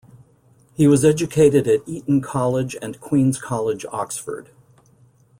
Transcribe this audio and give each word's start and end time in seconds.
He 0.73 0.87
was 0.87 1.05
educated 1.05 1.67
at 1.67 1.87
Eton 1.87 2.21
College 2.21 2.75
and 2.81 2.99
Queen's 2.99 3.39
College, 3.39 3.85
Oxford. 3.91 4.49